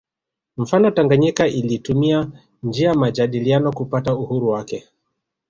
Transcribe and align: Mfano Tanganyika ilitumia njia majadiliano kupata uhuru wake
Mfano 0.57 0.91
Tanganyika 0.91 1.47
ilitumia 1.47 2.29
njia 2.63 2.93
majadiliano 2.93 3.71
kupata 3.73 4.15
uhuru 4.15 4.49
wake 4.49 4.87